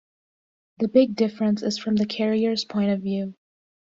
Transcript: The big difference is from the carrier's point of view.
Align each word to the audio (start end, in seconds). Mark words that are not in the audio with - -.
The 0.79 0.87
big 0.87 1.15
difference 1.15 1.61
is 1.61 1.77
from 1.77 1.95
the 1.95 2.07
carrier's 2.07 2.65
point 2.65 2.89
of 2.89 3.03
view. 3.03 3.35